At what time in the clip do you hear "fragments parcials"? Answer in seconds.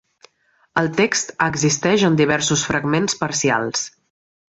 2.73-3.89